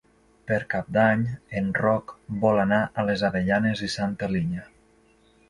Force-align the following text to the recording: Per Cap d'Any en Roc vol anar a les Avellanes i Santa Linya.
Per 0.51 0.55
Cap 0.69 0.87
d'Any 0.95 1.25
en 1.61 1.67
Roc 1.81 2.15
vol 2.47 2.63
anar 2.63 2.81
a 2.87 3.05
les 3.11 3.27
Avellanes 3.29 3.85
i 3.91 3.93
Santa 3.99 4.33
Linya. 4.35 4.67